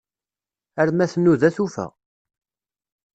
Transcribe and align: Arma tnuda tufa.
Arma 0.81 1.05
tnuda 1.11 1.49
tufa. 1.55 1.85